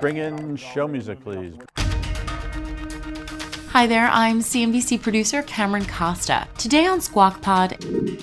[0.00, 1.54] Bring in show music, please.
[3.72, 6.48] Hi there, I'm CNBC producer Cameron Costa.
[6.58, 7.76] Today on Squawk Pod,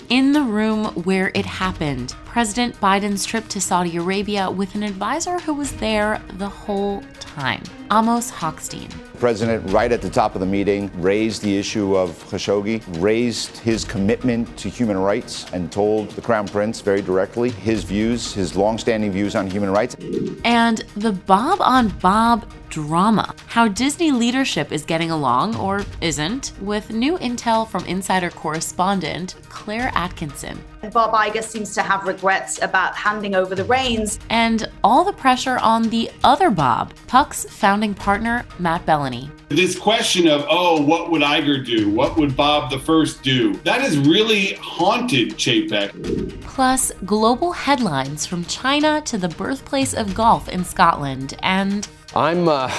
[0.09, 5.39] in the room where it happened, President Biden's trip to Saudi Arabia with an advisor
[5.39, 8.89] who was there the whole time, Amos Hochstein.
[9.13, 13.55] The president, right at the top of the meeting, raised the issue of Khashoggi, raised
[13.59, 18.57] his commitment to human rights, and told the Crown Prince very directly his views, his
[18.57, 19.95] longstanding views on human rights.
[20.43, 23.33] And the Bob on Bob drama.
[23.47, 29.91] How Disney leadership is getting along, or isn't, with new intel from insider correspondent Claire
[29.95, 30.59] Atkinson.
[30.93, 34.19] Bob Iger seems to have regrets about handing over the reins.
[34.29, 39.29] And all the pressure on the other Bob, Puck's founding partner, Matt Belloni.
[39.49, 41.89] This question of, oh, what would Iger do?
[41.89, 43.55] What would Bob the First do?
[43.63, 46.41] That has really haunted Chapek.
[46.41, 51.87] Plus, global headlines from China to the birthplace of golf in Scotland and.
[52.17, 52.71] I'm, uh.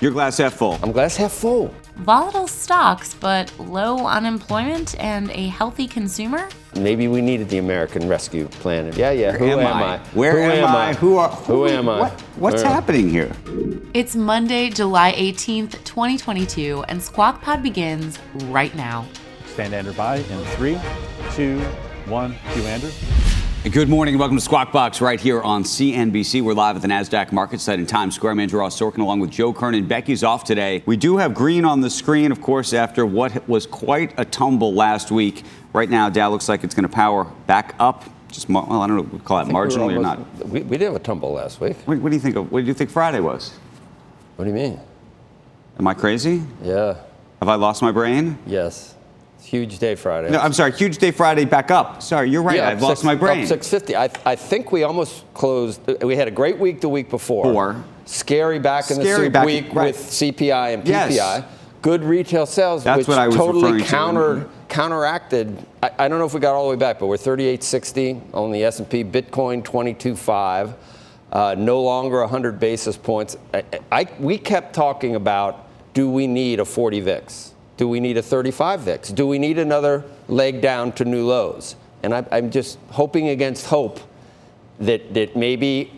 [0.00, 0.78] You're glass half full.
[0.82, 1.74] I'm glass half full.
[1.96, 6.48] Volatile stocks, but low unemployment and a healthy consumer?
[6.76, 8.90] Maybe we needed the American Rescue Plan.
[8.96, 9.32] Yeah, yeah.
[9.32, 9.82] Where Who am, am I?
[9.82, 9.98] I?
[10.14, 10.94] Where Who am, I?
[10.94, 11.28] Who are?
[11.28, 12.00] Who, am I?
[12.00, 13.30] What, what's Where- happening here?
[13.92, 19.06] It's Monday, July 18th, 2022, and Squawk Pod begins right now.
[19.44, 20.78] Stand Andrew by in three,
[21.32, 21.60] two,
[22.06, 22.34] one.
[22.54, 22.90] Cue Andrew.
[23.68, 26.40] Good morning and welcome to Squawk Box right here on CNBC.
[26.40, 28.32] We're live at the NASDAQ market site in Times Square.
[28.32, 29.86] I'm Andrew Ross Sorkin along with Joe Kernan.
[29.86, 30.82] Becky's off today.
[30.86, 34.72] We do have green on the screen, of course, after what was quite a tumble
[34.72, 35.44] last week.
[35.74, 38.06] Right now, Dow looks like it's going to power back up.
[38.32, 40.48] Just, well, I don't know we call that I think we marginally or not.
[40.48, 41.76] We, we did have a tumble last week.
[41.84, 43.50] What, what do you think of, what do you think Friday was?
[44.36, 44.80] What do you mean?
[45.78, 46.42] Am I crazy?
[46.62, 46.96] Yeah.
[47.40, 48.38] Have I lost my brain?
[48.46, 48.94] Yes.
[49.42, 50.30] Huge day Friday.
[50.30, 50.72] No, I'm sorry.
[50.72, 52.02] Huge day Friday back up.
[52.02, 52.56] Sorry, you're right.
[52.56, 53.42] Yeah, I've up lost my brain.
[53.42, 53.96] Up 650.
[53.96, 55.80] I, I think we almost closed.
[56.02, 57.44] We had a great week the week before.
[57.44, 57.84] Four.
[58.04, 59.86] Scary back in the Scary soup back- week right.
[59.94, 61.10] with CPI and PPI.
[61.10, 61.44] Yes.
[61.82, 64.48] Good retail sales, That's which what I was totally referring to.
[64.68, 65.66] counteracted.
[65.82, 68.52] I, I don't know if we got all the way back, but we're 3860 on
[68.52, 69.02] the S&P.
[69.02, 70.74] Bitcoin 22.5.
[71.32, 73.36] Uh, no longer 100 basis points.
[73.54, 77.49] I, I, we kept talking about do we need a 40 VIX?
[77.80, 79.08] Do we need a 35 VIX?
[79.12, 81.76] Do we need another leg down to new lows?
[82.02, 84.00] And I, I'm just hoping against hope
[84.80, 85.90] that, that maybe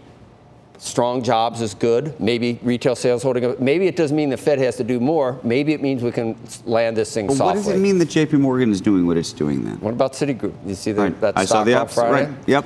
[0.79, 2.15] strong jobs is good.
[2.21, 3.59] Maybe retail sales holding up.
[3.59, 5.41] Maybe it doesn't mean the Fed has to do more.
[5.43, 7.47] Maybe it means we can land this thing But softly.
[7.63, 9.81] what does it mean that JP Morgan is doing what it's doing then?
[9.81, 10.55] What about Citigroup?
[10.65, 11.21] You see the, Right.
[11.21, 11.95] that I stock saw the ups.
[11.97, 12.27] Friday?
[12.31, 12.49] Right.
[12.49, 12.65] Yep.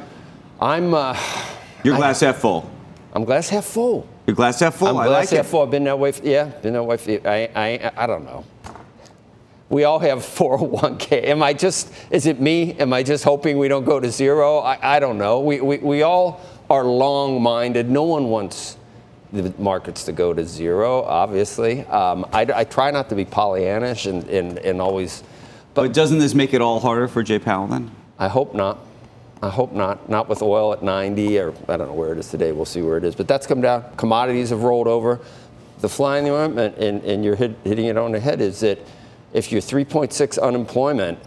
[0.61, 1.19] I'm uh,
[1.85, 2.71] Your I- glass half full.
[3.15, 4.07] I'm glass half full.
[4.27, 4.89] Your glass half full.
[4.89, 5.49] I'm glass I like half it.
[5.49, 5.63] full.
[5.63, 6.13] I've been that way.
[6.13, 6.99] For, yeah, been that way.
[6.99, 8.45] For, I, I I don't know.
[9.69, 11.25] We all have 401k.
[11.25, 11.93] Am I just?
[12.11, 12.75] Is it me?
[12.75, 14.59] Am I just hoping we don't go to zero?
[14.59, 15.41] I, I don't know.
[15.41, 16.41] We, we we all
[16.71, 17.89] are long-minded.
[17.89, 18.77] No one wants
[19.33, 21.03] the markets to go to zero.
[21.03, 25.23] Obviously, um, I, I try not to be Pollyannish and and, and always.
[25.75, 27.91] But doesn't this make it all harder for Jay Powell then?
[28.19, 28.79] I hope not.
[29.43, 30.09] I hope not.
[30.09, 32.53] Not with oil at 90 or I don't know where it is today.
[32.53, 33.15] We'll see where it is.
[33.15, 33.85] But that's come down.
[33.97, 35.21] Commodities have rolled over.
[35.81, 38.61] The fly in the ointment, and, and you're hit, hitting it on the head, is
[38.61, 38.79] that
[39.37, 41.19] if you're 3.6 unemployment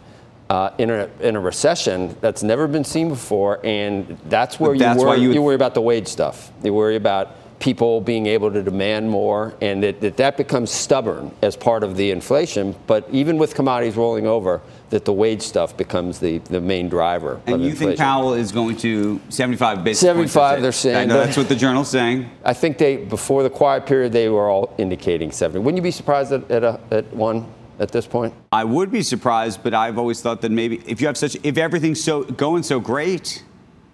[0.49, 3.63] uh, in, a, in a recession, that's never been seen before.
[3.63, 6.51] And that's where But you, that's worry, you you, worry about the wage stuff.
[6.63, 11.29] You worry about people being able to demand more and that, that that becomes stubborn
[11.43, 12.73] as part of the inflation.
[12.87, 17.39] But even with commodities rolling over, that the wage stuff becomes the, the main driver.
[17.45, 17.89] And of you inflation.
[17.89, 20.61] think Powell is going to 75 basis 75, points?
[20.63, 20.97] they're saying.
[20.97, 22.27] I know that's what the journal's saying.
[22.43, 25.59] I think they before the quiet period they were all indicating 70.
[25.59, 27.45] Wouldn't you be surprised at, at, a, at one
[27.79, 28.33] at this point?
[28.51, 31.57] I would be surprised, but I've always thought that maybe if you have such, if
[31.57, 33.43] everything's so going so great,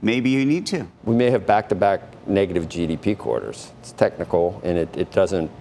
[0.01, 0.87] maybe you need to.
[1.03, 3.71] We may have back-to-back negative GDP quarters.
[3.79, 5.51] It's technical, and it, it doesn't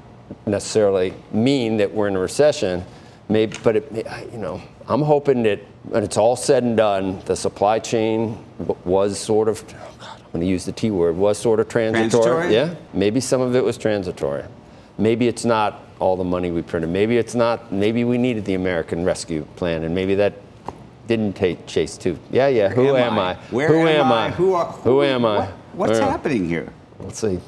[0.47, 2.85] necessarily mean that we're in a recession.
[3.29, 7.37] Maybe, but it, you know, I'm hoping that when it's all said and done, the
[7.37, 8.43] supply chain
[8.85, 11.69] was sort of, oh God, I'm going to use the T word, was sort of
[11.69, 12.25] transitory.
[12.25, 12.55] Transitory?
[12.55, 14.45] Yeah, maybe some of it was transitory.
[14.99, 16.91] Maybe it's not all the money we printed.
[16.91, 17.73] Maybe it's not.
[17.73, 20.35] Maybe we needed the American Rescue Plan, and maybe that
[21.09, 22.19] didn't take chase too.
[22.31, 22.69] Yeah, yeah.
[22.69, 23.37] Who am, I?
[23.51, 24.31] Where Who am, am I?
[24.33, 25.39] Who, are, Who am I?
[25.39, 26.69] what- what's Where- happening here?
[27.01, 27.41] Let's see.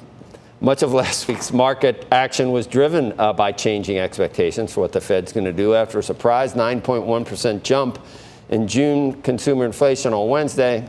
[0.63, 5.03] Much of last week's market action was driven uh, by changing expectations for what the
[5.03, 7.99] Fed's going to do after a surprise 9.1% jump
[8.49, 10.89] in June consumer inflation on Wednesday.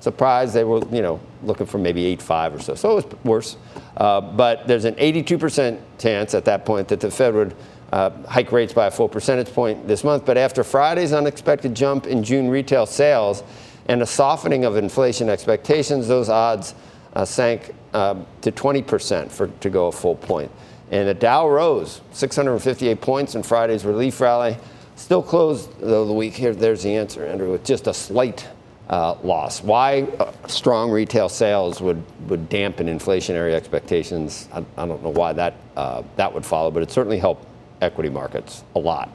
[0.00, 2.74] Surprise, they were, you know, looking for maybe 8.5 or so.
[2.74, 3.56] So it was worse.
[3.96, 7.54] Uh, but there's an 82% chance at that point that the Fed would
[7.92, 10.24] uh, hike rates by a full percentage point this month.
[10.24, 13.42] But after Friday's unexpected jump in June retail sales
[13.88, 16.74] and a softening of inflation expectations, those odds
[17.14, 20.50] uh, sank um, to 20% for, to go a full point.
[20.90, 24.56] And the Dow rose 658 points in Friday's relief rally.
[24.96, 26.54] Still closed, though, the week here.
[26.54, 28.48] There's the answer, Andrew, with just a slight
[28.90, 29.62] uh, loss.
[29.62, 35.32] Why uh, strong retail sales would, would dampen inflationary expectations, I, I don't know why
[35.32, 37.46] that, uh, that would follow, but it certainly helped
[37.80, 39.10] equity markets a lot.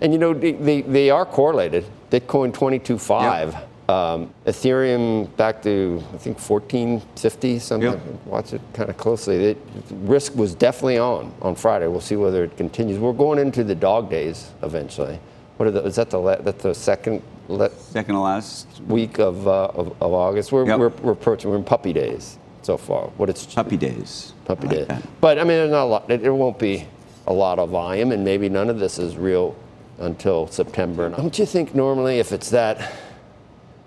[0.00, 1.84] And you know, they, they, they are correlated.
[2.10, 3.52] Bitcoin 22.5.
[3.52, 3.66] Yep.
[3.90, 7.90] Um, Ethereum back to I think 1450 something.
[7.90, 8.00] Yep.
[8.24, 9.44] Watch it kind of closely.
[9.46, 9.58] It,
[9.90, 11.88] risk was definitely on on Friday.
[11.88, 13.00] We'll see whether it continues.
[13.00, 15.18] We're going into the dog days eventually.
[15.60, 19.46] What are the, is that the that's the second le- second to last week of,
[19.46, 20.52] uh, of, of, August?
[20.52, 20.78] We're, yep.
[20.78, 21.50] we're, we're approaching.
[21.50, 23.08] We're in puppy days so far.
[23.18, 24.32] What it's puppy days.
[24.46, 24.86] Puppy like days.
[24.86, 25.20] That.
[25.20, 26.10] But I mean, there's not a lot.
[26.10, 26.88] It, it won't be
[27.26, 29.54] a lot of volume, and maybe none of this is real
[29.98, 31.10] until September.
[31.10, 32.94] Don't you think normally if it's that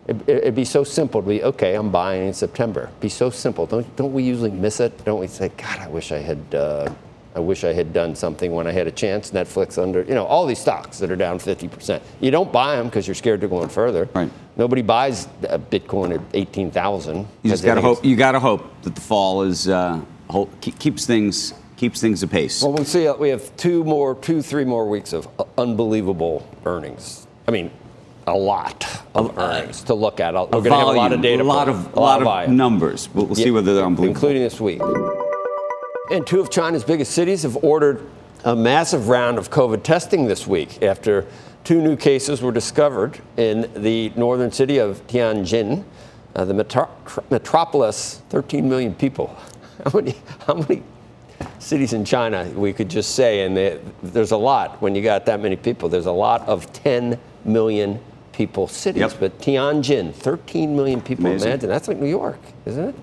[0.08, 1.74] it, would be so simple to be okay.
[1.74, 2.84] I'm buying in September.
[2.84, 3.66] It'd be so simple.
[3.66, 5.04] Don't don't we usually miss it?
[5.06, 6.54] Don't we say, God, I wish I had.
[6.54, 6.94] Uh,
[7.36, 9.32] I wish I had done something when I had a chance.
[9.32, 12.02] Netflix under, you know, all these stocks that are down 50%.
[12.20, 14.08] You don't buy them because you're scared to going further.
[14.14, 14.32] Right.
[14.56, 17.28] Nobody buys Bitcoin at 18,000.
[17.42, 18.06] You just got to hope.
[18.06, 20.02] You got to hope that the fall is uh,
[20.62, 22.62] keeps things keeps things apace.
[22.62, 23.10] Well, we'll see.
[23.12, 25.28] We have two more, two, three more weeks of
[25.58, 27.28] unbelievable earnings.
[27.48, 27.72] I mean,
[28.28, 28.86] a lot
[29.16, 30.34] of earnings to look at.
[30.34, 31.42] We're going to have a lot of data.
[31.42, 33.10] A lot of, a lot of, of numbers.
[33.14, 34.16] We'll, we'll yeah, see whether they're unbelievable.
[34.16, 34.82] Including this week.
[36.12, 38.06] And two of China's biggest cities have ordered
[38.44, 41.26] a massive round of COVID testing this week after
[41.64, 45.86] two new cases were discovered in the northern city of Tianjin,
[46.36, 46.90] uh, the metro-
[47.30, 49.34] metropolis, 13 million people.
[49.86, 50.16] How many,
[50.48, 50.84] how many
[51.60, 53.44] cities in China we could just say?
[53.44, 55.90] And they, there's a lot when you got that many people.
[55.90, 58.00] There's a lot of 10 million
[58.32, 59.02] people cities.
[59.02, 59.14] Yep.
[59.20, 61.26] But Tianjin, 13 million people.
[61.26, 61.50] Amazing.
[61.50, 62.96] Imagine that's like New York, isn't it?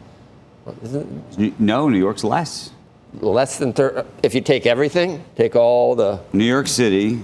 [0.84, 1.60] Isn't it?
[1.60, 2.70] No, New York's less.
[3.14, 7.20] Less than thir- if you take everything, take all the New York City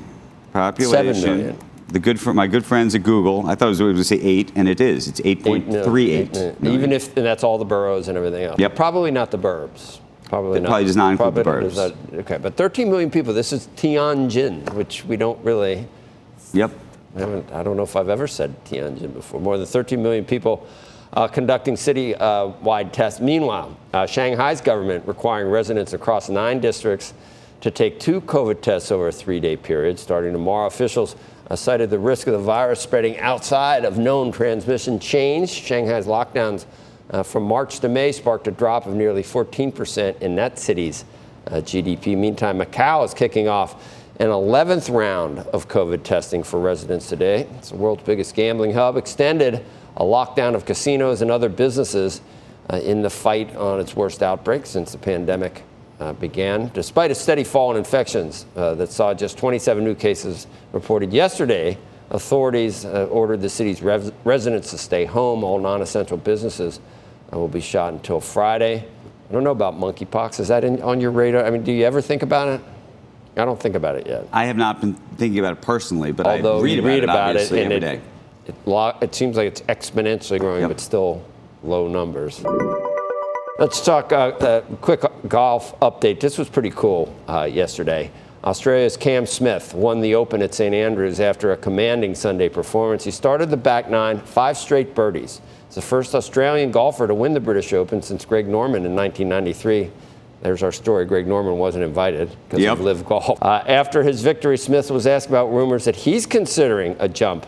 [0.53, 1.15] population.
[1.15, 1.59] Seven million.
[1.89, 4.17] The good for my good friends at Google, I thought it was going to say
[4.17, 5.07] eight, and it is.
[5.07, 6.37] It's eight point three eight.
[6.63, 8.59] Even if and that's all the boroughs and everything else.
[8.59, 8.75] Yep.
[8.75, 10.01] Probably not the burbs.
[10.25, 10.71] Probably it not.
[10.71, 11.77] Probably does not include the burbs.
[11.77, 13.33] Not, okay, but 13 million people.
[13.33, 15.87] This is Tianjin, which we don't really.
[16.53, 16.73] Yep.
[17.17, 17.23] I,
[17.53, 19.41] I don't know if I've ever said Tianjin before.
[19.41, 20.67] More than 13 million people
[21.17, 23.21] uh, conducting city-wide tests.
[23.21, 27.15] Meanwhile, uh, Shanghai's government requiring residents across nine districts
[27.63, 29.99] to take two COVID tests over a three-day period.
[29.99, 31.17] Starting tomorrow, officials
[31.51, 35.51] uh, cited the risk of the virus spreading outside of known transmission chains.
[35.51, 36.67] Shanghai's lockdowns
[37.11, 41.05] uh, from March to May sparked a drop of nearly 14% in that city's
[41.47, 42.17] GDP.
[42.17, 47.43] Meantime, Macau is kicking off an 11th round of COVID testing for residents today.
[47.59, 49.63] It's the world's biggest gambling hub, extended
[49.97, 52.23] a lockdown of casinos and other businesses
[52.71, 55.65] uh, in the fight on its worst outbreak since the pandemic
[56.01, 56.71] uh, began.
[56.73, 61.77] Despite a steady fall in infections uh, that saw just 27 new cases reported yesterday,
[62.11, 65.45] authorities uh, ordered the city's res- residents to stay home.
[65.45, 66.81] All non essential businesses
[67.33, 68.89] uh, will be shut until Friday.
[69.29, 70.41] I don't know about monkeypox.
[70.41, 71.45] Is that in, on your radar?
[71.45, 72.61] I mean, do you ever think about it?
[73.37, 74.27] I don't think about it yet.
[74.33, 77.37] I have not been thinking about it personally, but Although I read, about, read about
[77.37, 80.71] it, it and it, it, it, seems like it's exponentially growing, yep.
[80.71, 81.23] but still
[81.63, 82.43] low numbers.
[83.59, 86.21] Let's talk a uh, uh, quick golf update.
[86.21, 88.11] This was pretty cool uh, yesterday.
[88.45, 93.03] Australia's Cam Smith won the Open at St Andrews after a commanding Sunday performance.
[93.03, 95.41] He started the back nine, five straight birdies.
[95.67, 99.91] He's the first Australian golfer to win the British Open since Greg Norman in 1993.
[100.47, 101.05] There's our story.
[101.07, 102.75] Greg Norman wasn't invited because yep.
[102.75, 103.43] of LIV Golf.
[103.43, 107.47] Uh, after his victory, Smith was asked about rumors that he's considering a jump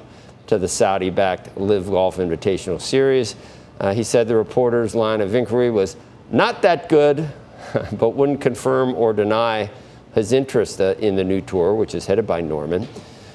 [0.48, 3.36] to the Saudi backed LIV Golf Invitational Series.
[3.78, 5.94] Uh, he said the reporter's line of inquiry was
[6.32, 7.30] not that good,
[7.92, 9.70] but wouldn't confirm or deny
[10.16, 12.88] his interest uh, in the new tour, which is headed by Norman.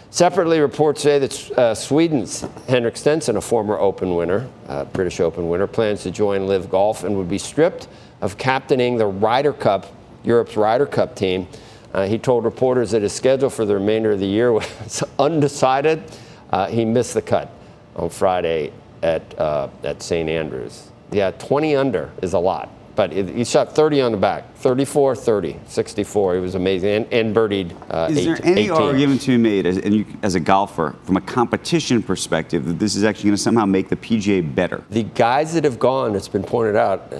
[0.10, 5.48] Separately, reports say that uh, Sweden's Henrik Stenson, a former Open winner, uh, British Open
[5.48, 7.88] winner, plans to join LIV Golf and would be stripped
[8.24, 9.86] of captaining the Ryder Cup,
[10.24, 11.46] Europe's Ryder Cup team.
[11.94, 16.02] Uh, he told reporters that his schedule for the remainder of the year was undecided.
[16.50, 17.52] Uh, he missed the cut
[17.98, 20.30] on Friday at, uh, at St.
[20.30, 20.90] Andrews.
[21.12, 22.70] Yeah, 20 under is a lot.
[22.96, 26.38] but it, he shot 30 on the back, 34, 30, 64.
[26.38, 27.76] It was amazing, and, and birdied.
[27.90, 28.72] Uh, Is eight, there any 18.
[28.72, 32.80] argument to be made, as, and you, as a golfer, from a competition perspective, that
[32.80, 34.84] this is actually going to somehow make the PGA better?
[34.90, 37.12] The guys that have gone, it's been pointed out,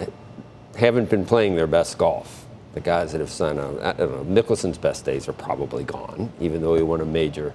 [0.76, 2.46] haven't been playing their best golf.
[2.74, 6.32] The guys that have signed on, I don't know, Mickelson's best days are probably gone,
[6.40, 7.54] even though he won a major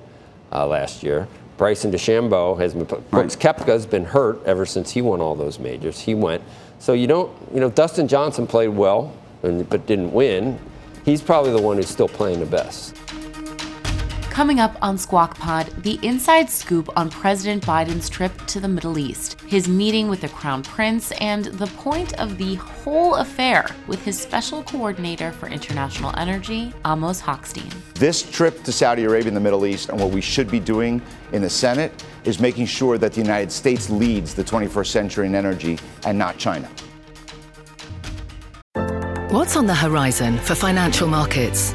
[0.53, 1.27] uh, last year.
[1.57, 5.99] Bryson DeChambeau has been, Brooks Koepka's been hurt ever since he won all those majors.
[5.99, 6.43] He went.
[6.79, 10.59] So you don't, you know, Dustin Johnson played well, and, but didn't win.
[11.05, 12.95] He's probably the one who's still playing the best.
[14.39, 18.97] Coming up on Squawk Pod, the inside scoop on President Biden's trip to the Middle
[18.97, 24.01] East, his meeting with the Crown Prince, and the point of the whole affair with
[24.05, 27.69] his special coordinator for international energy, Amos Hochstein.
[27.95, 31.03] This trip to Saudi Arabia and the Middle East, and what we should be doing
[31.33, 35.35] in the Senate, is making sure that the United States leads the 21st century in
[35.35, 36.69] energy and not China.
[39.31, 41.75] What's on the horizon for financial markets?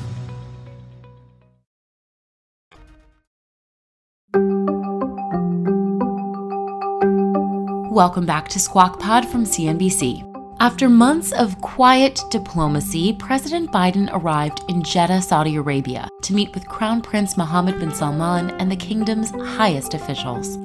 [8.01, 10.25] Welcome back to Squawk Pod from CNBC.
[10.59, 16.67] After months of quiet diplomacy, President Biden arrived in Jeddah, Saudi Arabia, to meet with
[16.67, 20.57] Crown Prince Mohammed bin Salman and the kingdom's highest officials.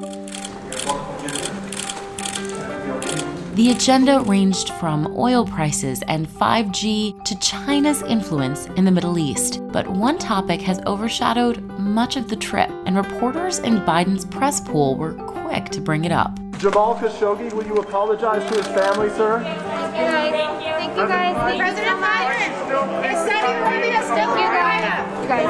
[3.55, 9.61] The agenda ranged from oil prices and 5G to China's influence in the Middle East.
[9.73, 14.97] But one topic has overshadowed much of the trip, and reporters in Biden's press pool
[14.97, 16.38] were quick to bring it up.
[16.59, 19.41] Jamal Khashoggi, will you apologize to his family, sir?
[19.43, 20.33] Thank you guys.
[20.33, 21.37] Thank you guys.
[21.37, 22.57] Thank President Biden.
[23.05, 25.45] Is Saudi Arabia still You guys.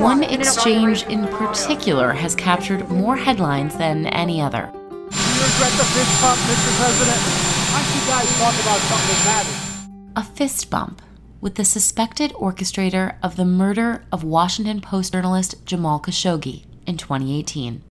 [0.00, 4.68] One exchange in particular has captured more headlines than any other.
[4.72, 6.72] Do you regret the fist pump, Mr.
[6.80, 7.20] President?
[7.70, 9.58] Why don't you guys talk about something that matters?
[10.16, 11.02] A fist bump
[11.40, 17.82] with the suspected orchestrator of the murder of Washington Post journalist Jamal Khashoggi in 2018.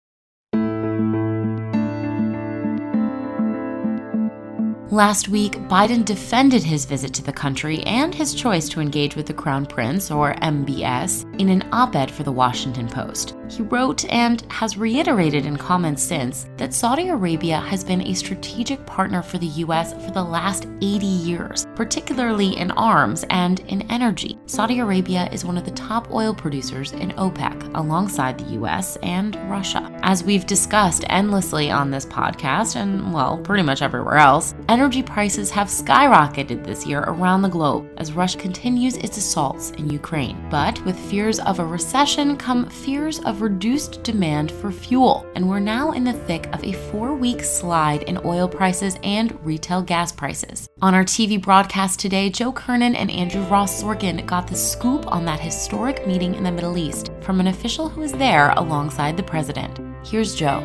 [4.92, 9.24] Last week, Biden defended his visit to the country and his choice to engage with
[9.24, 13.34] the Crown Prince, or MBS, in an op ed for the Washington Post.
[13.52, 18.86] He wrote and has reiterated in comments since that Saudi Arabia has been a strategic
[18.86, 19.92] partner for the U.S.
[19.92, 24.38] for the last 80 years, particularly in arms and in energy.
[24.46, 28.96] Saudi Arabia is one of the top oil producers in OPEC, alongside the U.S.
[29.02, 29.86] and Russia.
[30.02, 35.50] As we've discussed endlessly on this podcast, and well, pretty much everywhere else, energy prices
[35.50, 40.42] have skyrocketed this year around the globe as Russia continues its assaults in Ukraine.
[40.48, 45.58] But with fears of a recession come fears of reduced demand for fuel, and we're
[45.58, 50.12] now in the thick of a four week slide in oil prices and retail gas
[50.12, 50.68] prices.
[50.80, 55.24] On our TV broadcast today, Joe Kernan and Andrew Ross Sorkin got the scoop on
[55.24, 59.22] that historic meeting in the Middle East from an official who was there alongside the
[59.24, 59.80] president.
[60.06, 60.60] Here's Joe.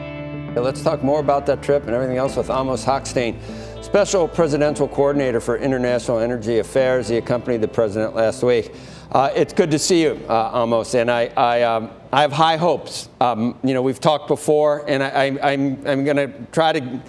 [0.56, 3.40] Let's talk more about that trip and everything else with Amos Hochstein,
[3.84, 7.08] Special Presidential Coordinator for International Energy Affairs.
[7.08, 8.72] He accompanied the president last week.
[9.12, 12.58] Uh, it's good to see you, uh, Amos, and I, I, um, I have high
[12.58, 13.08] hopes.
[13.22, 17.02] Um, you know, we've talked before, and I, am I'm, I'm going to try to.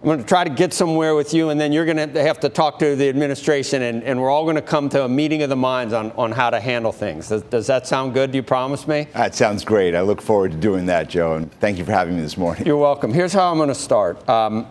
[0.00, 2.38] I'm going to try to get somewhere with you, and then you're going to have
[2.40, 5.42] to talk to the administration, and, and we're all going to come to a meeting
[5.42, 7.30] of the minds on, on how to handle things.
[7.30, 8.30] Does, does that sound good?
[8.30, 9.08] Do you promise me?
[9.14, 9.96] That sounds great.
[9.96, 12.64] I look forward to doing that, Joe, and thank you for having me this morning.
[12.64, 13.12] You're welcome.
[13.12, 14.26] Here's how I'm going to start.
[14.28, 14.68] Um,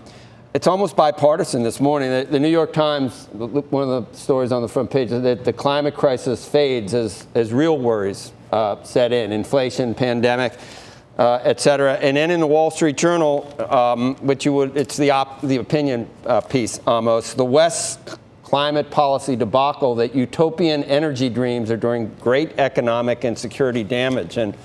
[0.57, 2.09] it's almost bipartisan this morning.
[2.09, 5.53] The, the, New York Times, one of the stories on the front page, that the
[5.53, 10.57] climate crisis fades as, as real worries uh, set in inflation, pandemic,
[11.19, 11.93] uh, et cetera.
[11.97, 15.57] And then in the Wall Street Journal, um, which you would, it's the, op, the
[15.57, 22.11] opinion uh, piece almost, the West climate policy debacle that utopian energy dreams are doing
[22.19, 24.37] great economic and security damage.
[24.37, 24.57] And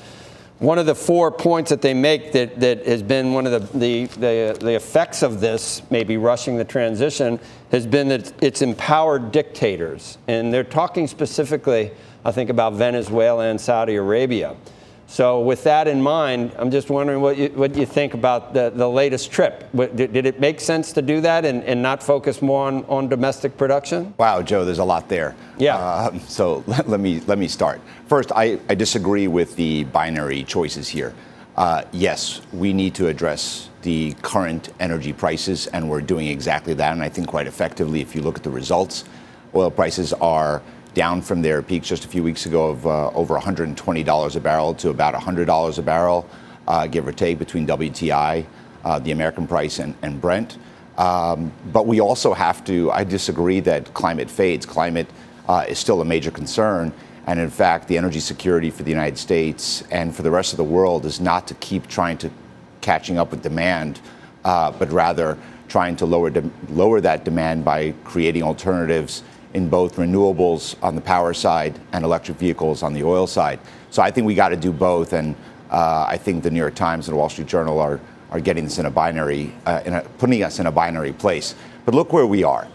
[0.62, 3.78] one of the four points that they make that, that has been one of the,
[3.78, 7.40] the, the, the effects of this, maybe rushing the transition,
[7.72, 10.18] has been that it's empowered dictators.
[10.28, 11.90] And they're talking specifically,
[12.24, 14.54] I think, about Venezuela and Saudi Arabia.
[15.12, 18.72] So with that in mind, I'm just wondering what you, what you think about the,
[18.74, 19.68] the latest trip.
[19.76, 23.10] Did, did it make sense to do that and, and not focus more on, on
[23.10, 24.14] domestic production?
[24.16, 25.36] Wow, Joe, there's a lot there.
[25.58, 25.76] Yeah.
[25.76, 27.82] Uh, so let, let, me, let me start.
[28.06, 31.12] First, I, I disagree with the binary choices here.
[31.58, 36.92] Uh, yes, we need to address the current energy prices, and we're doing exactly that,
[36.92, 39.04] and I think quite effectively if you look at the results.
[39.54, 40.62] Oil prices are
[40.94, 44.74] down from their peaks just a few weeks ago of uh, over $120 a barrel
[44.74, 46.28] to about $100 a barrel,
[46.68, 48.44] uh, give or take, between WTI,
[48.84, 50.58] uh, the American price, and, and Brent.
[50.98, 54.66] Um, but we also have to, I disagree that climate fades.
[54.66, 55.08] Climate
[55.48, 56.92] uh, is still a major concern.
[57.26, 60.56] And in fact, the energy security for the United States and for the rest of
[60.56, 62.30] the world is not to keep trying to
[62.80, 64.00] catching up with demand,
[64.44, 69.22] uh, but rather trying to lower, de- lower that demand by creating alternatives
[69.54, 73.60] in both renewables on the power side and electric vehicles on the oil side.
[73.90, 75.34] So I think we got to do both, and
[75.70, 78.00] uh, I think the New York Times and the Wall Street Journal are
[78.32, 81.54] are getting this in a binary, uh, in a, putting us in a binary place.
[81.84, 82.66] But look where we are.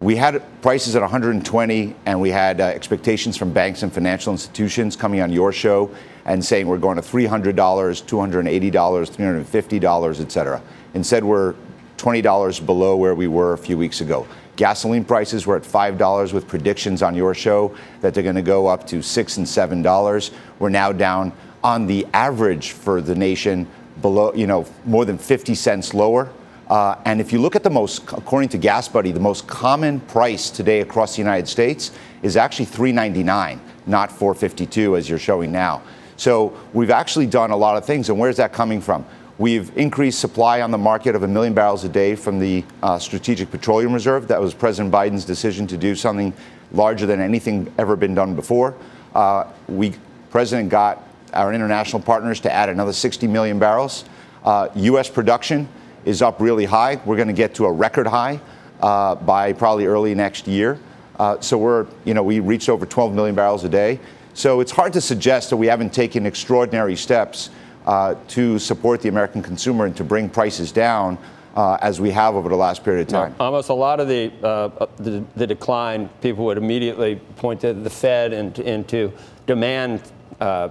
[0.00, 4.94] We had prices at 120, and we had uh, expectations from banks and financial institutions
[4.94, 5.90] coming on your show
[6.24, 10.62] and saying we're going to $300, $280, $350, et cetera.
[10.94, 11.56] Instead, we're
[11.96, 14.28] $20 below where we were a few weeks ago.
[14.58, 18.66] Gasoline prices were at $5 with predictions on your show that they're going to go
[18.66, 20.30] up to 6 and $7.
[20.58, 23.68] We're now down on the average for the nation
[24.02, 26.28] below, you know, more than 50 cents lower.
[26.66, 30.50] Uh, and if you look at the most, according to GasBuddy, the most common price
[30.50, 35.82] today across the United States is actually 3.99, not 4.52 as you're showing now.
[36.16, 38.08] So we've actually done a lot of things.
[38.08, 39.06] And where's that coming from?
[39.38, 42.98] We've increased supply on the market of a million barrels a day from the uh,
[42.98, 44.26] Strategic Petroleum Reserve.
[44.26, 46.34] That was President Biden's decision to do something
[46.72, 48.74] larger than anything ever been done before.
[49.14, 49.94] Uh, we,
[50.30, 54.04] President got our international partners to add another 60 million barrels.
[54.42, 55.08] Uh, U.S.
[55.08, 55.68] production
[56.04, 56.96] is up really high.
[57.04, 58.40] We're going to get to a record high
[58.80, 60.80] uh, by probably early next year.
[61.16, 64.00] Uh, so we're, you know, we reached over 12 million barrels a day.
[64.34, 67.50] So it's hard to suggest that we haven't taken extraordinary steps
[67.88, 71.16] uh, to support the American consumer and to bring prices down
[71.56, 73.34] uh, as we have over the last period of time.
[73.40, 77.88] almost a lot of the, uh, the, the decline, people would immediately point to the
[77.88, 79.10] Fed and into
[79.46, 80.02] demand
[80.38, 80.68] uh,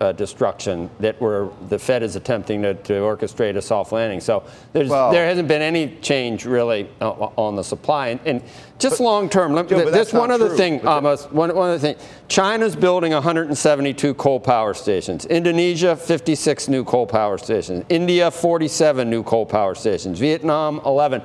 [0.00, 4.20] uh, destruction that we're, the Fed is attempting to, to orchestrate a soft landing.
[4.20, 8.08] So well, there hasn't been any change really uh, on the supply.
[8.08, 8.42] And, and
[8.78, 10.56] just long term, this one other true.
[10.56, 11.96] thing, Amos, one, one other thing.
[12.28, 15.26] China's building 172 coal power stations.
[15.26, 17.84] Indonesia, 56 new coal power stations.
[17.88, 20.18] India, 47 new coal power stations.
[20.18, 21.22] Vietnam, 11.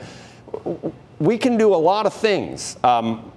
[1.20, 2.78] We can do a lot of things.
[2.84, 3.29] Um,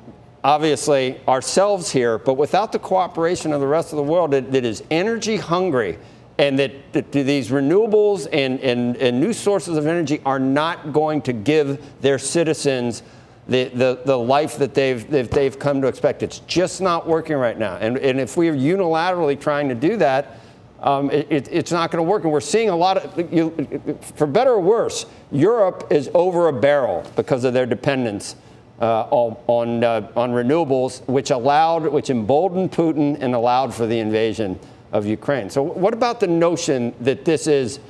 [0.44, 4.64] obviously ourselves here, but without the cooperation of the rest of the world that, that
[4.64, 5.98] is energy hungry
[6.38, 11.22] and that, that these renewables and, and, and new sources of energy are not going
[11.22, 13.02] to give their citizens
[13.48, 16.22] the, the, the life that they've, they've, they've come to expect.
[16.22, 17.76] It's just not working right now.
[17.76, 20.38] And, and if we're unilaterally trying to do that,
[20.80, 22.24] um, it, it's not going to work.
[22.24, 26.52] And we're seeing a lot of, you, for better or worse, Europe is over a
[26.52, 28.36] barrel because of their dependence
[28.80, 34.58] uh, on, uh, on renewables, which allowed, which emboldened Putin and allowed for the invasion
[34.92, 35.50] of Ukraine.
[35.50, 37.80] So, what about the notion that this is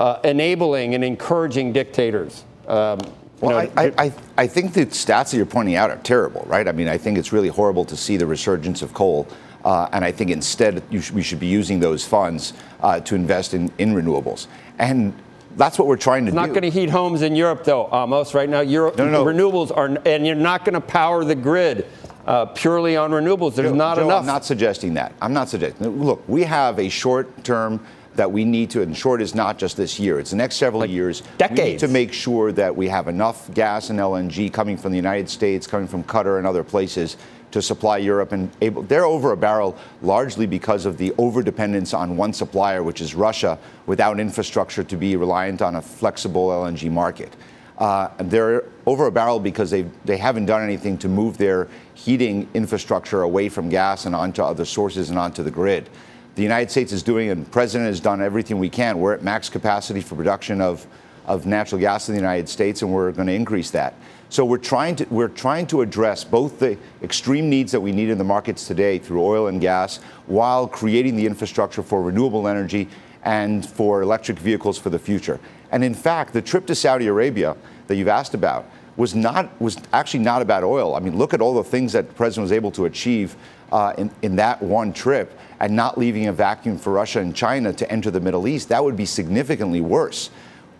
[0.00, 2.44] uh, enabling and encouraging dictators?
[2.66, 2.98] Um,
[3.40, 6.66] well, know, I, I, I, think the stats that you're pointing out are terrible, right?
[6.66, 9.28] I mean, I think it's really horrible to see the resurgence of coal.
[9.62, 13.52] Uh, and I think instead sh- we should be using those funds uh, to invest
[13.52, 14.46] in, in renewables.
[14.78, 15.12] And
[15.56, 16.40] that's what we're trying to it's do.
[16.40, 18.34] Not going to heat homes in Europe, though, Amos.
[18.34, 19.30] Right now, Europe no, no, no.
[19.30, 21.86] renewables are, and you're not going to power the grid.
[22.26, 23.54] Uh, purely on renewables.
[23.54, 24.20] There's Joe, not Joe, enough.
[24.22, 25.12] I'm not suggesting that.
[25.22, 26.02] I'm not suggesting.
[26.02, 29.76] Look, we have a short term that we need to, and short is not just
[29.76, 31.22] this year, it's the next several like years.
[31.38, 31.60] Decades.
[31.60, 34.96] We need to make sure that we have enough gas and LNG coming from the
[34.96, 37.16] United States, coming from Qatar and other places
[37.56, 42.14] to supply Europe, and able, they're over a barrel largely because of the overdependence on
[42.14, 47.34] one supplier, which is Russia, without infrastructure to be reliant on a flexible LNG market.
[47.78, 52.46] Uh, they're over a barrel because they they haven't done anything to move their heating
[52.52, 55.88] infrastructure away from gas and onto other sources and onto the grid.
[56.34, 58.98] The United States is doing, and the president has done everything we can.
[58.98, 60.86] We're at max capacity for production of
[61.24, 63.94] of natural gas in the United States, and we're going to increase that.
[64.28, 68.08] So we're trying to we're trying to address both the extreme needs that we need
[68.08, 72.88] in the markets today through oil and gas, while creating the infrastructure for renewable energy
[73.22, 75.38] and for electric vehicles for the future.
[75.70, 79.76] And in fact, the trip to Saudi Arabia that you've asked about was not was
[79.92, 80.96] actually not about oil.
[80.96, 83.36] I mean, look at all the things that the president was able to achieve
[83.70, 87.72] uh, in, in that one trip and not leaving a vacuum for Russia and China
[87.72, 88.68] to enter the Middle East.
[88.70, 90.30] That would be significantly worse.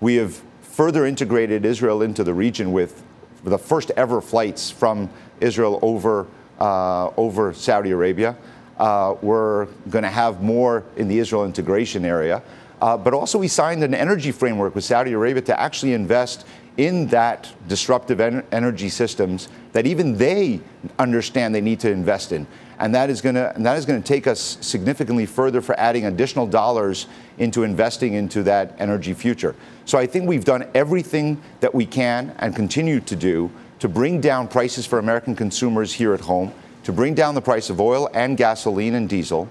[0.01, 3.03] We have further integrated Israel into the region with
[3.51, 5.09] the first ever flights from
[5.41, 6.27] Israel over,
[6.59, 8.37] uh, over Saudi Arabia.
[8.79, 12.43] Uh, we're going to have more in the Israel integration area.
[12.81, 17.07] Uh, but also, we signed an energy framework with Saudi Arabia to actually invest in
[17.07, 20.61] that disruptive en- energy systems that even they
[20.99, 22.47] understand they need to invest in.
[22.79, 26.05] And that is going to that is going to take us significantly further for adding
[26.05, 27.07] additional dollars
[27.39, 29.55] into investing into that energy future.
[29.87, 34.21] So I think we've done everything that we can and continue to do to bring
[34.21, 36.53] down prices for American consumers here at home,
[36.85, 39.49] to bring down the price of oil and gasoline and diesel,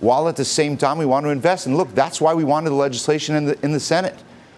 [0.00, 1.66] while at the same time we want to invest.
[1.66, 4.16] And look, that's why we wanted the legislation in the, in the Senate,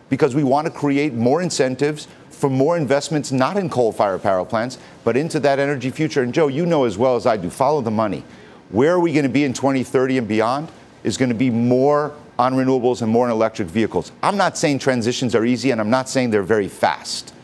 [0.09, 4.44] because we want to create more incentives for more investments, not in coal fired power
[4.44, 6.22] plants, but into that energy future.
[6.22, 8.24] And Joe, you know as well as I do, follow the money.
[8.70, 10.68] Where are we going to be in 2030 and beyond
[11.03, 14.12] is going to be more on renewables and more on electric vehicles.
[14.22, 17.35] I'm not saying transitions are easy, and I'm not saying they're very fast.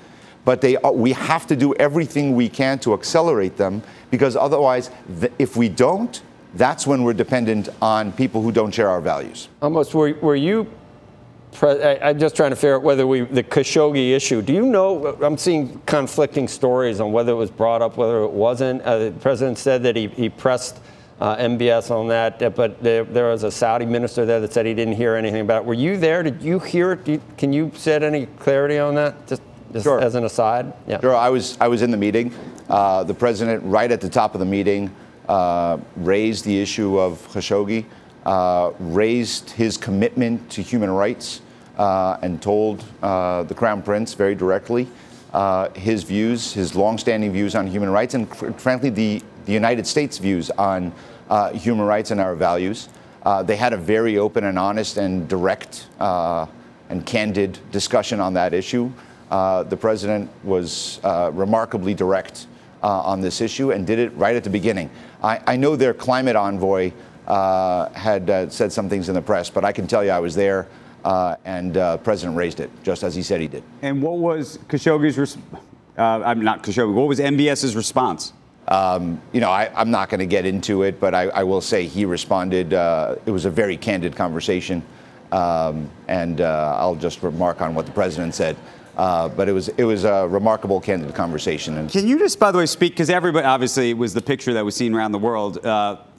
[0.45, 4.91] But they we have to do everything we can to accelerate them because otherwise,
[5.39, 6.23] if we don't,
[6.55, 9.49] that's when we're dependent on people who don't share our values.
[9.63, 10.71] Almost, were you
[11.63, 15.17] I, am just trying to figure out whether we, the Khashoggi issue, do you know,
[15.23, 18.83] I'm seeing conflicting stories on whether it was brought up, whether it wasn't.
[18.83, 20.81] Uh, the president said that he, he pressed
[21.21, 24.67] uh, MBS on that, uh, but there, there, was a Saudi minister there that said
[24.67, 25.65] he didn't hear anything about it.
[25.67, 26.23] Were you there?
[26.23, 27.07] Did you hear it?
[27.07, 29.27] You, can you shed any clarity on that?
[29.27, 30.01] Just, just sure.
[30.01, 30.73] as an aside?
[30.87, 31.01] Yeah.
[31.01, 31.15] Sure.
[31.15, 32.35] I was, I was in the meeting.
[32.69, 34.95] Uh, the president, right at the top of the meeting,
[35.29, 37.85] uh, raised the issue of Khashoggi,
[38.27, 41.43] uh, raised his commitment to human rights
[41.79, 44.89] and told uh, the Crown Prince very directly
[45.35, 49.85] uh, his views, his longstanding views on human rights, and fr- frankly, the, the United
[49.85, 50.93] States' views on
[51.29, 52.89] uh, human rights and our values.
[53.25, 56.47] Uh, they had a very open and honest and direct uh,
[56.89, 58.91] and candid discussion on that issue.
[59.31, 61.01] the president was
[61.33, 62.47] remarkably direct
[62.83, 64.89] on this issue and did it right at the beginning.
[65.23, 66.93] I, I know their climate envoy
[67.27, 70.69] had said some things in the press, but I can tell you I was there.
[71.05, 73.63] Uh, and uh, President raised it just as he said he did.
[73.83, 75.19] And what was Khashoggi's?
[75.19, 75.37] Res-
[75.99, 76.95] uh, I'm not Khashoggi.
[76.95, 78.33] What was MBS's response?
[78.69, 81.61] Um, you know, I, am not going to get into it, but I, I will
[81.61, 82.73] say he responded.
[82.73, 84.83] Uh, it was a very candid conversation,
[85.31, 88.57] um, and uh, I'll just remark on what the president said.
[88.97, 91.77] Uh, but it was it was a remarkable, candid conversation.
[91.77, 94.55] And Can you just, by the way, speak because everybody obviously it was the picture
[94.55, 95.59] that was seen around the world: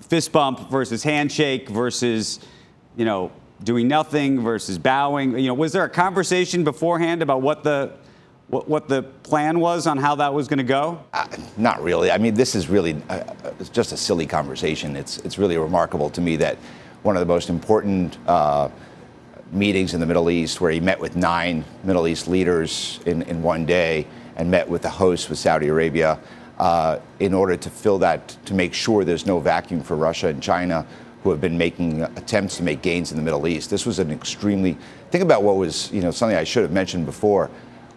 [0.02, 2.39] fist bump versus handshake versus,
[2.95, 3.32] you know,
[3.65, 5.38] doing nothing versus bowing?
[5.38, 7.91] You know, was there a conversation beforehand about what the
[8.47, 11.04] what, what the plan was on how that was going to go?
[11.13, 11.25] Uh,
[11.58, 12.12] not really.
[12.12, 13.23] I mean, this is really uh,
[13.60, 14.95] it's just a silly conversation.
[14.95, 16.58] It's it's really remarkable to me that
[17.01, 18.69] one of the most important uh,
[19.51, 23.41] meetings in the Middle East, where he met with nine Middle East leaders in, in
[23.41, 26.19] one day and met with the host with Saudi Arabia.
[26.58, 30.41] Uh, in order to fill that, to make sure there's no vacuum for Russia and
[30.41, 30.88] China,
[31.26, 33.72] who have been making attempts to make gains in the Middle East.
[33.72, 34.78] This was an extremely,
[35.10, 37.50] think about what was, you know, something I should have mentioned before.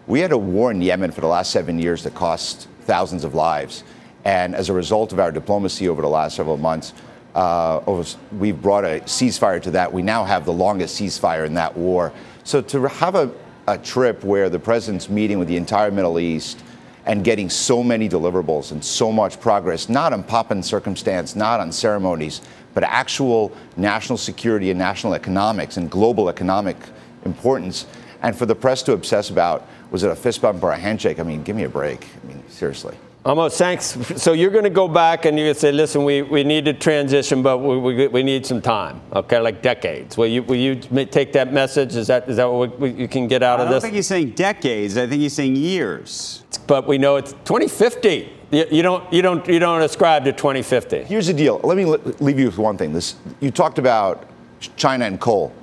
[0.07, 3.35] We had a war in Yemen for the last seven years that cost thousands of
[3.35, 3.83] lives.
[4.25, 6.93] And as a result of our diplomacy over the last several months,
[7.35, 9.93] uh, we've brought a ceasefire to that.
[9.93, 12.11] We now have the longest ceasefire in that war.
[12.45, 13.31] So to have a,
[13.67, 16.63] a trip where the president's meeting with the entire Middle East
[17.05, 21.71] and getting so many deliverables and so much progress, not on and circumstance, not on
[21.71, 22.41] ceremonies,
[22.73, 26.77] but actual national security and national economics and global economic
[27.25, 27.87] importance.
[28.21, 31.19] And for the press to obsess about was it a fist bump or a handshake?
[31.19, 32.07] I mean, give me a break.
[32.23, 32.95] I mean, seriously.
[33.25, 33.97] Amos, thanks.
[34.15, 36.63] So you're going to go back and you're going to say, listen, we, we need
[36.65, 40.15] to transition, but we, we, we need some time, okay, like decades.
[40.15, 41.97] Will you, will you take that message?
[41.97, 43.71] Is that, is that what we, you can get out of this?
[43.71, 44.97] I don't think he's saying decades.
[44.97, 46.43] I think he's saying years.
[46.65, 48.31] But we know it's 2050.
[48.51, 51.03] You don't, you don't, you don't ascribe to 2050.
[51.03, 51.59] Here's the deal.
[51.61, 52.93] Let me leave you with one thing.
[52.93, 54.29] This, you talked about
[54.77, 55.53] China and coal.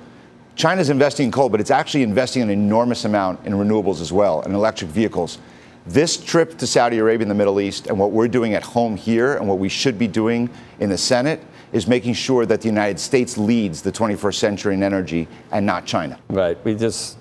[0.55, 4.41] China's investing in coal, but it's actually investing an enormous amount in renewables as well
[4.41, 5.39] and electric vehicles.
[5.87, 8.97] This trip to Saudi Arabia and the Middle East and what we're doing at home
[8.97, 10.49] here and what we should be doing
[10.81, 14.83] in the Senate is making sure that the United States leads the 21st century in
[14.83, 16.19] energy and not China.
[16.29, 16.57] Right.
[16.65, 17.17] We just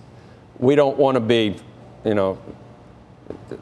[0.59, 1.57] we don't want to be,
[2.05, 2.39] you know,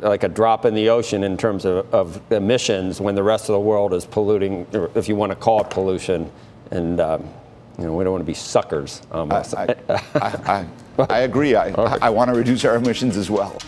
[0.00, 3.54] like a drop in the ocean in terms of, of emissions when the rest of
[3.54, 6.30] the world is polluting, if you want to call it pollution.
[6.70, 7.28] And, um,
[7.78, 9.02] you know, we don't want to be suckers.
[9.12, 9.52] Amos.
[9.52, 10.66] I, I,
[10.98, 11.56] I, I agree.
[11.56, 11.68] I,
[12.02, 13.58] I want to reduce our emissions as well.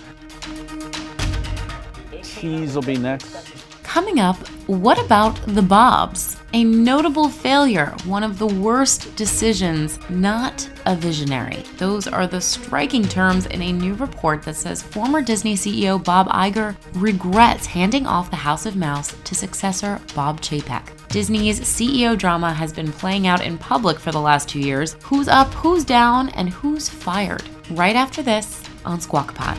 [2.40, 3.53] Cheese will be next.
[3.83, 6.37] Coming up, what about the Bobs?
[6.53, 11.62] A notable failure, one of the worst decisions, not a visionary.
[11.79, 16.29] Those are the striking terms in a new report that says former Disney CEO Bob
[16.29, 21.09] Iger regrets handing off the House of Mouse to successor Bob Chapek.
[21.09, 24.96] Disney's CEO drama has been playing out in public for the last two years.
[25.03, 27.44] Who's up, who's down, and who's fired?
[27.70, 29.59] Right after this on Squawk Pod.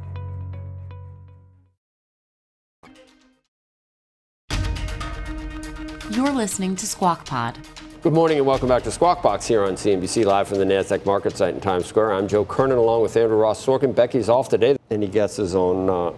[6.23, 7.57] You're listening to Squawk Pod.
[8.03, 11.03] Good morning and welcome back to Squawk Box here on CNBC live from the NASDAQ
[11.03, 12.13] market site in Times Square.
[12.13, 13.95] I'm Joe Kernan along with Andrew Ross Sorkin.
[13.95, 14.77] Becky's off today.
[14.91, 16.15] Any guesses on uh,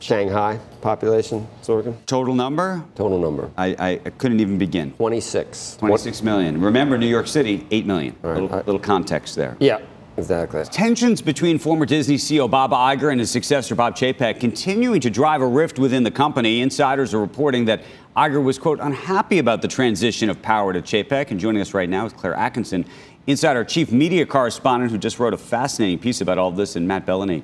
[0.00, 1.94] Shanghai population, Sorkin?
[2.06, 2.84] Total number?
[2.96, 3.48] Total number.
[3.56, 4.90] I, I, I couldn't even begin.
[4.94, 5.76] 26.
[5.76, 6.60] 26 million.
[6.60, 8.16] Remember, New York City, 8 million.
[8.24, 8.42] All right.
[8.42, 9.56] Little, little context there.
[9.60, 9.78] Yeah,
[10.16, 10.64] exactly.
[10.64, 15.40] Tensions between former Disney CEO Bob Iger and his successor Bob Chapek continuing to drive
[15.40, 16.62] a rift within the company.
[16.62, 17.82] Insiders are reporting that
[18.16, 21.30] Iger was, quote, unhappy about the transition of power to Chapek.
[21.30, 22.86] And joining us right now is Claire Atkinson,
[23.26, 27.04] Insider chief media correspondent who just wrote a fascinating piece about all this, and Matt
[27.04, 27.42] Belloni,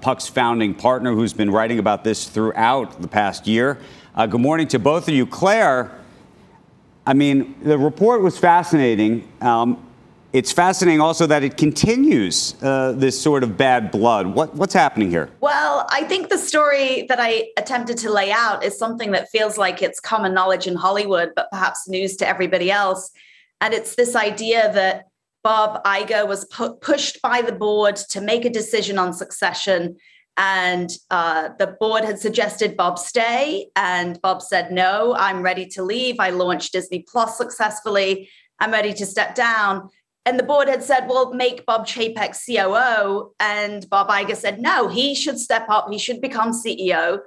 [0.00, 3.78] Puck's founding partner who's been writing about this throughout the past year.
[4.14, 5.26] Uh, good morning to both of you.
[5.26, 5.90] Claire,
[7.06, 9.26] I mean, the report was fascinating.
[9.40, 9.84] Um,
[10.32, 14.28] it's fascinating also that it continues uh, this sort of bad blood.
[14.28, 15.28] What, what's happening here?
[15.40, 19.58] Well, I think the story that I attempted to lay out is something that feels
[19.58, 23.10] like it's common knowledge in Hollywood, but perhaps news to everybody else.
[23.60, 25.08] And it's this idea that
[25.44, 29.96] Bob Iger was pu- pushed by the board to make a decision on succession.
[30.38, 35.82] And uh, the board had suggested Bob stay, and Bob said, No, I'm ready to
[35.82, 36.16] leave.
[36.18, 38.30] I launched Disney Plus successfully.
[38.58, 39.90] I'm ready to step down.
[40.24, 43.32] And the board had said, Well, make Bob Chapek COO.
[43.40, 45.88] And Bob Iger said, No, he should step up.
[45.90, 47.20] He should become CEO.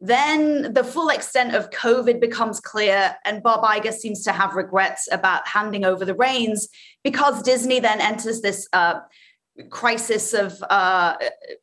[0.00, 5.08] Then the full extent of COVID becomes clear, and Bob Iger seems to have regrets
[5.10, 6.68] about handing over the reins
[7.02, 9.00] because Disney then enters this uh,
[9.70, 11.14] crisis of, uh,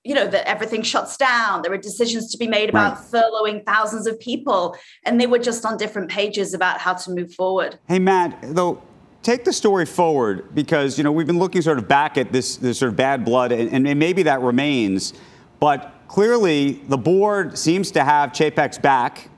[0.03, 1.61] you know, that everything shuts down.
[1.61, 3.23] There are decisions to be made about right.
[3.23, 7.31] furloughing thousands of people, and they were just on different pages about how to move
[7.35, 7.77] forward.
[7.87, 8.81] Hey, Matt, though
[9.23, 12.57] take the story forward because you know we've been looking sort of back at this,
[12.57, 15.13] this sort of bad blood, and, and maybe that remains,
[15.59, 19.29] but clearly the board seems to have Chapek's back,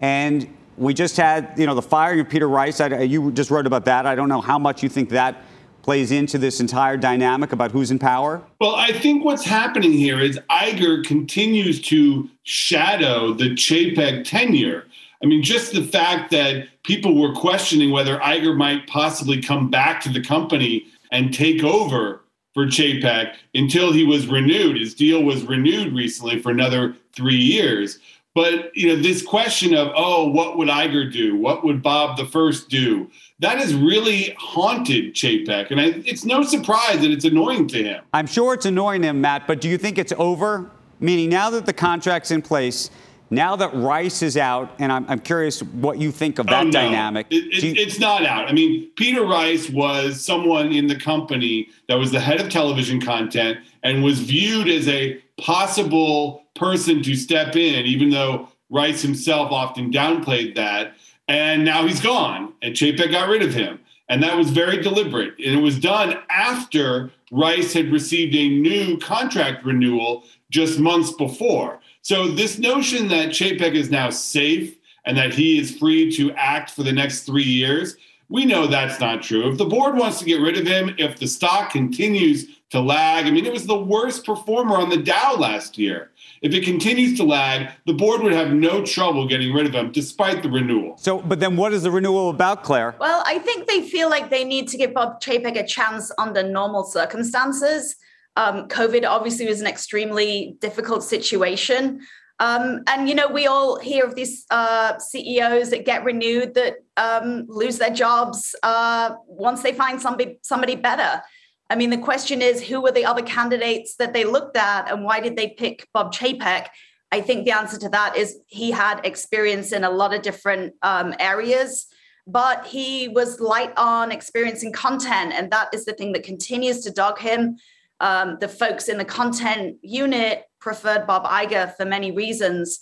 [0.00, 2.80] and we just had you know the firing of Peter Rice.
[2.80, 4.06] I, you just wrote about that.
[4.06, 5.44] I don't know how much you think that
[5.88, 8.42] plays into this entire dynamic about who's in power?
[8.60, 14.84] Well, I think what's happening here is Iger continues to shadow the Chapek tenure.
[15.22, 20.00] I mean, just the fact that people were questioning whether Iger might possibly come back
[20.02, 22.20] to the company and take over
[22.54, 24.78] for Chapek until he was renewed.
[24.78, 27.98] His deal was renewed recently for another three years.
[28.34, 31.34] But you know, this question of oh, what would Iger do?
[31.36, 33.10] What would Bob the First do?
[33.40, 38.04] That has really haunted Chapek, and I, it's no surprise that it's annoying to him.
[38.12, 39.46] I'm sure it's annoying him, Matt.
[39.46, 40.70] But do you think it's over?
[41.00, 42.90] Meaning, now that the contract's in place,
[43.30, 46.64] now that Rice is out, and I'm, I'm curious what you think of that oh,
[46.64, 46.70] no.
[46.70, 47.26] dynamic.
[47.30, 48.48] It, it, you- it's not out.
[48.48, 53.00] I mean, Peter Rice was someone in the company that was the head of television
[53.00, 59.52] content and was viewed as a possible person to step in, even though Rice himself
[59.52, 60.94] often downplayed that.
[61.28, 63.80] And now he's gone, and Chapek got rid of him.
[64.08, 65.34] And that was very deliberate.
[65.38, 71.78] And it was done after Rice had received a new contract renewal just months before.
[72.08, 76.70] So this notion that Chapek is now safe and that he is free to act
[76.70, 77.96] for the next three years,
[78.30, 79.46] we know that's not true.
[79.52, 83.26] If the board wants to get rid of him, if the stock continues to lag.
[83.26, 86.10] I mean, it was the worst performer on the Dow last year.
[86.42, 89.90] If it continues to lag, the board would have no trouble getting rid of him
[89.90, 90.96] despite the renewal.
[90.98, 92.94] So, but then what is the renewal about, Claire?
[93.00, 96.42] Well, I think they feel like they need to give Bob Chapek a chance under
[96.42, 97.96] normal circumstances.
[98.38, 102.00] Um, COVID obviously was an extremely difficult situation.
[102.38, 106.76] Um, and you know, we all hear of these uh, CEOs that get renewed that
[106.96, 111.20] um, lose their jobs uh, once they find somebody somebody better.
[111.68, 115.04] I mean, the question is, who were the other candidates that they looked at, and
[115.04, 116.68] why did they pick Bob Chapek?
[117.10, 120.74] I think the answer to that is he had experience in a lot of different
[120.82, 121.86] um, areas,
[122.26, 126.84] but he was light on experience in content, and that is the thing that continues
[126.84, 127.56] to dog him.
[128.00, 132.80] Um, the folks in the content unit preferred Bob Iger for many reasons.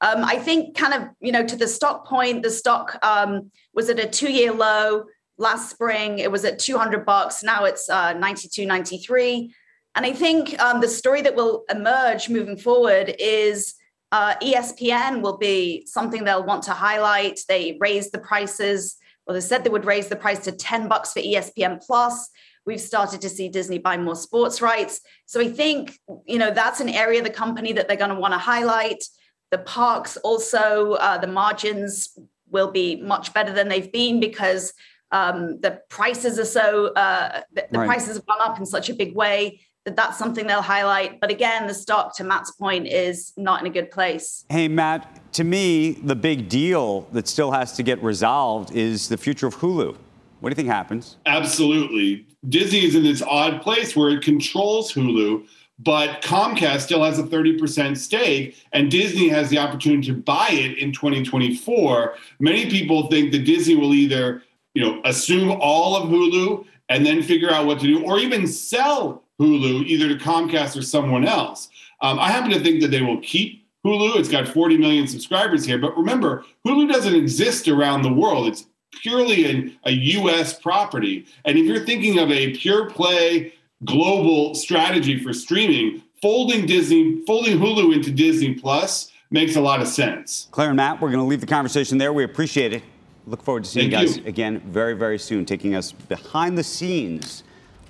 [0.00, 3.88] Um, I think, kind of, you know, to the stock point, the stock um, was
[3.88, 5.04] at a two-year low
[5.38, 6.18] last spring.
[6.18, 7.42] It was at 200 bucks.
[7.42, 9.54] Now it's uh, 92, 93.
[9.94, 13.74] And I think um, the story that will emerge moving forward is
[14.12, 17.40] uh, ESPN will be something they'll want to highlight.
[17.48, 18.96] They raised the prices.
[19.26, 22.28] Well, they said they would raise the price to 10 bucks for ESPN Plus.
[22.66, 25.00] We've started to see Disney buy more sports rights.
[25.26, 28.16] So I think, you know, that's an area of the company that they're going to
[28.16, 29.04] want to highlight.
[29.50, 32.18] The parks also, uh, the margins
[32.50, 34.72] will be much better than they've been because
[35.12, 37.86] um, the prices are so, uh, the, the right.
[37.86, 41.20] prices have gone up in such a big way that that's something they'll highlight.
[41.20, 44.44] But again, the stock, to Matt's point, is not in a good place.
[44.50, 49.16] Hey, Matt, to me, the big deal that still has to get resolved is the
[49.16, 49.96] future of Hulu.
[50.40, 51.16] What do you think happens?
[51.24, 52.26] Absolutely.
[52.48, 55.46] Disney is in this odd place where it controls Hulu,
[55.78, 60.78] but Comcast still has a 30% stake, and Disney has the opportunity to buy it
[60.78, 62.14] in 2024.
[62.40, 64.42] Many people think that Disney will either,
[64.74, 68.46] you know, assume all of Hulu and then figure out what to do, or even
[68.46, 71.68] sell Hulu either to Comcast or someone else.
[72.00, 74.16] Um, I happen to think that they will keep Hulu.
[74.16, 78.48] It's got 40 million subscribers here, but remember, Hulu doesn't exist around the world.
[78.48, 78.66] It's
[79.00, 81.26] purely an, a US property.
[81.44, 83.54] And if you're thinking of a pure play
[83.84, 89.88] global strategy for streaming, folding Disney, folding Hulu into Disney Plus makes a lot of
[89.88, 90.48] sense.
[90.50, 92.12] Claire and Matt, we're going to leave the conversation there.
[92.12, 92.82] We appreciate it.
[93.26, 94.26] Look forward to seeing Thank you guys you.
[94.26, 97.42] again very, very soon, taking us behind the scenes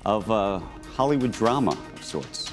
[0.06, 0.60] of uh,
[0.94, 2.50] Hollywood drama of sorts.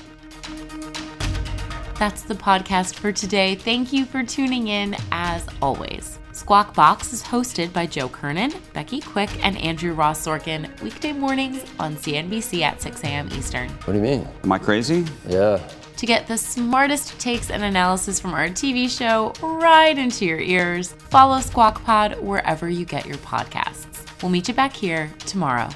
[1.98, 3.56] That's the podcast for today.
[3.56, 6.20] Thank you for tuning in as always.
[6.34, 11.64] Squawk Box is hosted by Joe Kernan, Becky Quick, and Andrew Ross Sorkin, weekday mornings
[11.80, 13.30] on CNBC at 6 a.m.
[13.34, 13.70] Eastern.
[13.70, 14.28] What do you mean?
[14.44, 15.06] Am I crazy?
[15.28, 15.62] Yeah.
[15.98, 20.94] To get the smartest takes and analysis from our TV show right into your ears,
[20.94, 24.08] follow Squawk Pod wherever you get your podcasts.
[24.24, 25.70] We'll meet you back here tomorrow.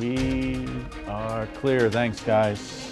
[0.00, 0.66] We
[1.06, 1.88] are clear.
[1.88, 2.91] Thanks, guys.